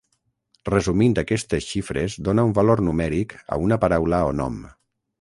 [0.69, 4.63] Resumint aquestes xifres dóna un valor numèric a una paraula o nom.